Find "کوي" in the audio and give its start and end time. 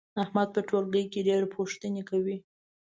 2.09-2.37